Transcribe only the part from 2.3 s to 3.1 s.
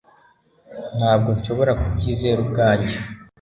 ubwanjye